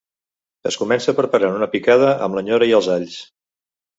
Es 0.69 0.77
comença 0.83 1.13
preparant 1.19 1.59
una 1.59 1.69
picada 1.75 2.09
amb 2.27 2.39
la 2.39 2.45
nyora 2.47 2.69
i 2.71 2.75
els 2.79 2.91
alls. 2.95 3.21